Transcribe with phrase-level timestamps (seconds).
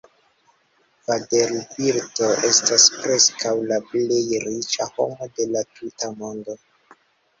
[1.09, 6.61] Vanderbilto estas preskaŭ la plej riĉa homo de la tuta mondo.